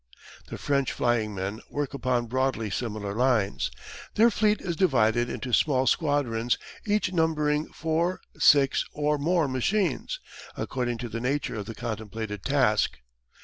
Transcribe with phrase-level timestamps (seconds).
[0.47, 3.69] The French flying men work upon broadly similar lines.
[4.15, 10.19] Their fleet is divided into small squadrons each numbering four, six, or more machines,
[10.57, 12.97] according to the nature of the contemplated task.